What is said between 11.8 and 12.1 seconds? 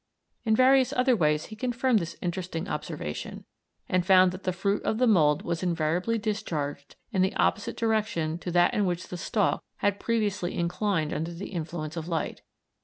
of